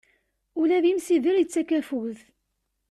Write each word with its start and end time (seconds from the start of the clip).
Ula 0.59 0.77
d 0.83 0.85
imsider, 0.91 1.35
yettak 1.37 1.69
afud. 1.79 2.17